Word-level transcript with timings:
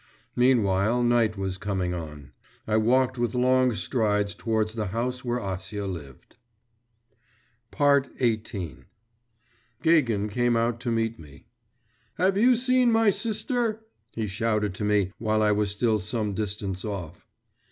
Meanwhile 0.35 1.03
night 1.03 1.37
was 1.37 1.59
coming 1.59 1.93
on. 1.93 2.31
I 2.65 2.75
walked 2.75 3.19
with 3.19 3.35
long 3.35 3.71
strides 3.75 4.33
towards 4.33 4.73
the 4.73 4.87
house 4.87 5.23
where 5.23 5.37
Acia 5.37 5.85
lived. 5.87 6.37
XVIII 7.71 8.85
Gagin 9.83 10.27
came 10.27 10.57
out 10.57 10.79
to 10.79 10.91
meet 10.91 11.19
me. 11.19 11.45
'Have 12.15 12.35
you 12.35 12.55
seen 12.55 12.91
my 12.91 13.11
sister?' 13.11 13.85
he 14.15 14.25
shouted 14.25 14.73
to 14.73 14.83
me 14.83 15.11
while 15.19 15.43
I 15.43 15.51
was 15.51 15.69
still 15.69 15.99
some 15.99 16.33
distance 16.33 16.83
off. 16.83 17.23